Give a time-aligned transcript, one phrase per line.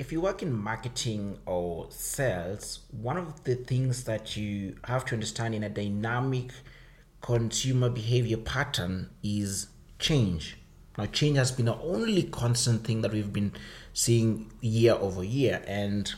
[0.00, 5.14] if you work in marketing or sales, one of the things that you have to
[5.14, 6.52] understand in a dynamic
[7.20, 9.66] consumer behavior pattern is
[9.98, 10.56] change.
[10.96, 13.52] Now, change has been the only constant thing that we've been
[13.92, 16.10] seeing year over year, and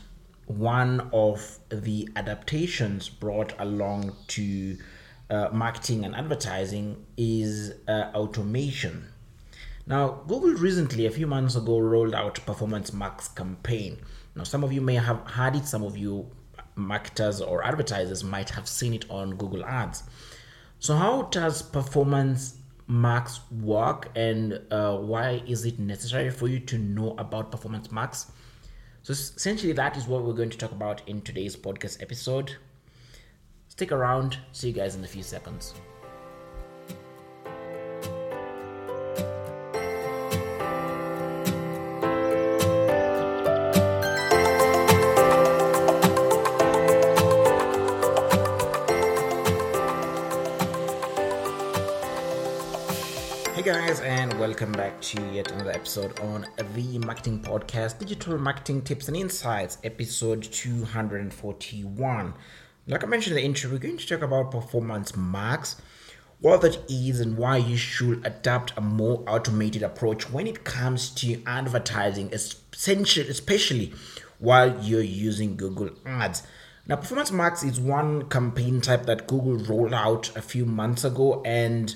[0.47, 4.79] one of the adaptations brought along to
[5.29, 9.12] uh, marketing and advertising is uh, automation.
[9.87, 13.99] Now, Google recently, a few months ago, rolled out Performance Max campaign.
[14.37, 16.31] Now, some of you may have heard it, some of you
[16.77, 20.05] marketers or advertisers might have seen it on Google Ads.
[20.79, 26.79] So, how does Performance Max work and uh, why is it necessary for you to
[26.79, 28.31] know about Performance Max?
[29.03, 32.57] So, essentially, that is what we're going to talk about in today's podcast episode.
[33.69, 35.75] Stick around, see you guys in a few seconds.
[53.93, 59.09] Guys, and welcome back to yet another episode on the Marketing Podcast Digital Marketing Tips
[59.09, 62.35] and Insights, episode 241.
[62.87, 65.77] Like I mentioned in the intro, we're going to talk about Performance Max,
[66.41, 71.11] what that is, and why you should adapt a more automated approach when it comes
[71.11, 73.93] to advertising, especially
[74.39, 76.45] while you're using Google Ads.
[76.87, 81.43] Now, Performance Max is one campaign type that Google rolled out a few months ago,
[81.45, 81.95] and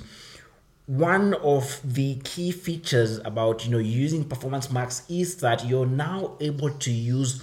[0.87, 6.37] one of the key features about you know using performance max is that you're now
[6.41, 7.43] able to use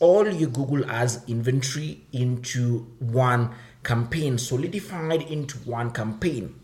[0.00, 6.54] all your google ads inventory into one campaign solidified into one campaign.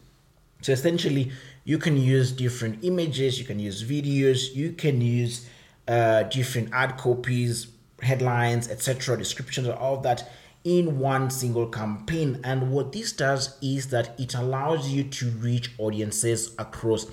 [0.63, 1.31] So essentially
[1.65, 5.49] you can use different images you can use videos you can use
[5.87, 7.69] uh, different ad copies
[8.03, 10.29] headlines etc descriptions all of that
[10.67, 12.41] in one single campaign.
[12.42, 17.06] And what this does is that it allows you to reach audiences across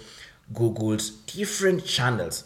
[0.51, 2.45] Google's different channels.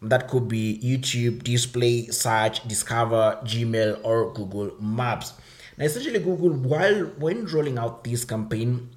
[0.00, 5.32] That could be YouTube, display, search, discover, Gmail, or Google Maps.
[5.76, 8.90] Now, essentially, Google, while when rolling out this campaign,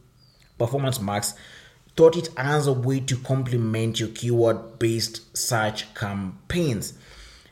[0.59, 1.33] Performance Max
[1.95, 6.93] thought it as a way to complement your keyword based search campaigns.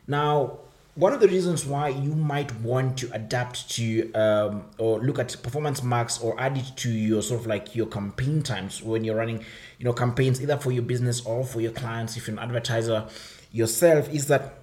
[0.05, 0.59] Now,
[0.97, 5.35] one of the reasons why you might want to adapt to um, or look at
[5.43, 9.15] performance max or add it to your sort of like your campaign times when you're
[9.15, 9.37] running
[9.77, 13.07] you know campaigns either for your business or for your clients if you're an advertiser
[13.51, 14.55] yourself is that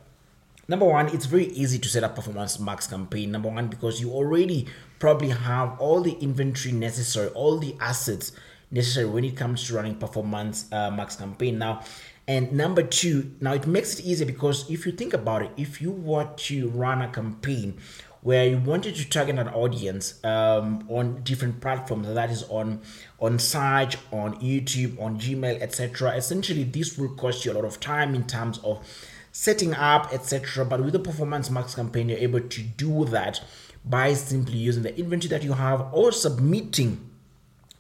[0.67, 4.11] number one it's very easy to set up performance max campaign number one because you
[4.11, 4.67] already
[4.99, 8.33] probably have all the inventory necessary all the assets
[8.75, 11.59] necessary when it comes to running performance uh, max campaign.
[11.59, 11.83] Now
[12.27, 15.83] and number two, now it makes it easier because if you think about it, if
[15.83, 17.79] you want to run a campaign
[18.23, 22.81] where you wanted to target an audience um, on different platforms, that is on
[23.21, 26.17] on search, on YouTube, on Gmail, etc.
[26.17, 28.83] Essentially, this will cost you a lot of time in terms of
[29.31, 30.65] setting up, etc.
[30.65, 33.43] But with the Performance Max campaign, you're able to do that
[33.85, 37.11] by simply using the inventory that you have or submitting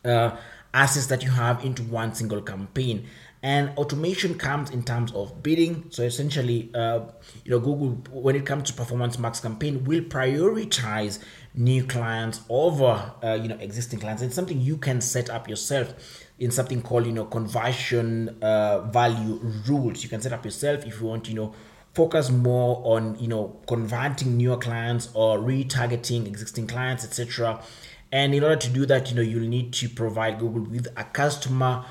[0.04, 0.36] uh,
[0.74, 3.06] assets that you have into one single campaign
[3.44, 5.84] and automation comes in terms of bidding.
[5.90, 7.00] So essentially uh,
[7.44, 11.22] you know google when it comes to performance max campaign will prioritize
[11.54, 14.22] new clients over uh, you know existing clients.
[14.22, 15.94] It's something you can set up yourself
[16.38, 19.38] in something called you know conversion uh, value
[19.68, 20.02] rules.
[20.02, 21.54] You can set up yourself if you want you know
[21.92, 27.62] focus more on you know converting newer clients or retargeting existing clients etc
[28.10, 31.04] and in order to do that you know you'll need to provide google with a
[31.04, 31.84] customer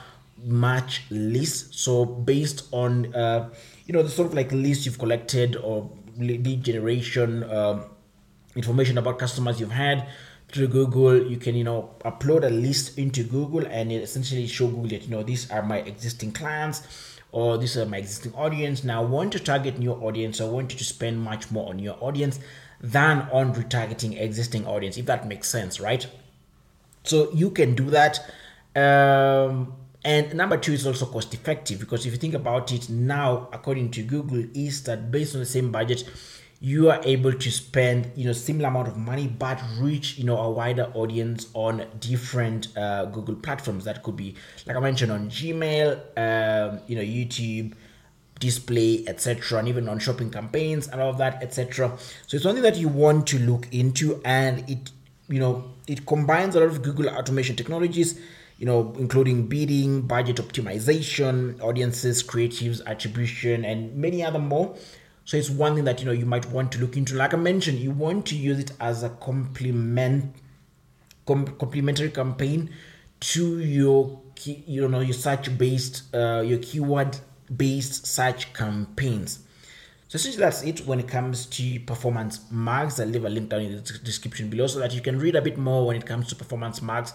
[0.44, 1.74] match list.
[1.74, 3.50] So based on uh,
[3.86, 7.86] you know the sort of like list you've collected or lead generation um,
[8.56, 10.08] information about customers you've had
[10.50, 14.68] through Google, you can you know upload a list into Google and it essentially show
[14.68, 16.88] Google that you know these are my existing clients
[17.32, 18.84] or these are my existing audience.
[18.84, 20.40] Now I want to target new audience.
[20.40, 22.40] I want you to spend much more on your audience
[22.80, 26.06] than on retargeting existing audience, if that makes sense, right?
[27.04, 28.20] So you can do that.
[28.76, 29.74] Um,
[30.04, 33.92] and number two is also cost effective because if you think about it now, according
[33.92, 36.04] to Google, is that based on the same budget,
[36.60, 40.38] you are able to spend you know similar amount of money but reach you know
[40.38, 43.86] a wider audience on different uh, Google platforms.
[43.86, 44.36] That could be
[44.66, 47.74] like I mentioned on Gmail, um, you know YouTube
[48.40, 51.96] display etc and even on shopping campaigns and all of that etc
[52.28, 54.92] so it's something that you want to look into and it
[55.30, 58.20] you know it combines a lot of google automation technologies
[58.58, 64.76] you know, including bidding, budget optimization, audiences, creatives, attribution, and many other more
[65.26, 67.16] So it's one thing that you know you might want to look into.
[67.16, 70.36] Like I mentioned, you want to use it as a complement
[71.26, 72.70] com- complementary campaign
[73.22, 77.18] to your key, you know your search based uh, your keyword
[77.56, 79.40] based search campaigns.
[80.10, 83.00] So essentially that's it when it comes to performance max.
[83.00, 85.42] I'll leave a link down in the description below so that you can read a
[85.42, 87.14] bit more when it comes to performance max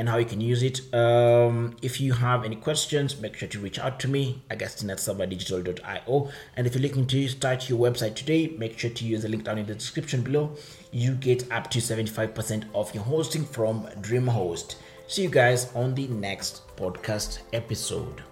[0.00, 0.80] and how you can use it.
[0.94, 4.96] Um, if you have any questions, make sure to reach out to me, Augustine at
[4.96, 6.30] savadigital.io.
[6.56, 9.44] And if you're looking to start your website today, make sure to use the link
[9.44, 10.56] down in the description below.
[10.90, 14.76] You get up to 75% of your hosting from DreamHost.
[15.06, 18.29] See you guys on the next podcast episode.